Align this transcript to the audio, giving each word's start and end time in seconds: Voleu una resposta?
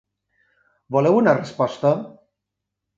Voleu 0.97 1.19
una 1.21 1.37
resposta? 1.43 1.95